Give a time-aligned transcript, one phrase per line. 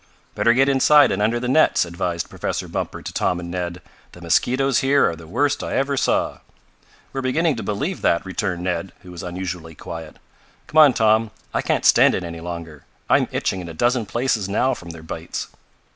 [0.33, 3.83] "Better get inside and under the nets," advised Professor Bumper to Tom and Ned.
[4.13, 6.39] "The mosquitoes here are the worst I ever saw."
[7.13, 10.17] "We're beginning to believe that," returned Ned, who was unusually quiet.
[10.65, 11.29] "Come on, Tom.
[11.53, 12.83] I can't stand it any longer.
[13.11, 15.49] I'm itching in a dozen places now from their bites."